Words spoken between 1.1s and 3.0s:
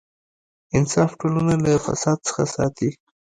ټولنه له فساد څخه ساتي.